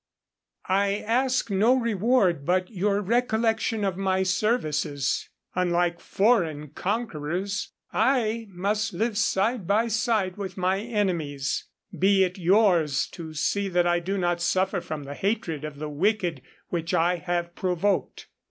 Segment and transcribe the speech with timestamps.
[0.67, 5.29] _I ask no reward but your recollection of my services.
[5.53, 13.05] Unlike foreign conquerors, I must live side by side with my enemies; be it yours
[13.11, 17.17] to see that I do not suffer from the hatred of the wicked which I
[17.17, 18.27] have provoked.